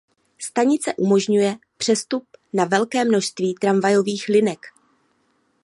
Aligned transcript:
Stanice 0.37 0.93
umožňuje 0.93 1.55
přestup 1.77 2.23
na 2.53 2.65
velké 2.65 3.05
množství 3.05 3.53
tramvajových 3.59 4.27
linek. 4.27 4.59